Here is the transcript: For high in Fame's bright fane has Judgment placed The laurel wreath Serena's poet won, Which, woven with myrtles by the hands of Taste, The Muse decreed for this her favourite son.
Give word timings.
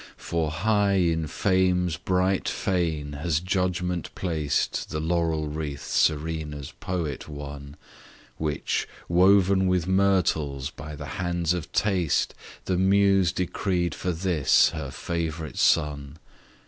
For 0.17 0.49
high 0.49 0.93
in 0.95 1.27
Fame's 1.27 1.95
bright 1.95 2.49
fane 2.49 3.11
has 3.13 3.39
Judgment 3.39 4.09
placed 4.15 4.89
The 4.89 4.99
laurel 4.99 5.47
wreath 5.47 5.85
Serena's 5.85 6.71
poet 6.79 7.29
won, 7.29 7.75
Which, 8.37 8.87
woven 9.07 9.67
with 9.67 9.85
myrtles 9.85 10.71
by 10.71 10.95
the 10.95 11.05
hands 11.21 11.53
of 11.53 11.71
Taste, 11.71 12.33
The 12.65 12.77
Muse 12.77 13.31
decreed 13.31 13.93
for 13.93 14.11
this 14.11 14.69
her 14.71 14.89
favourite 14.89 15.59
son. 15.59 16.17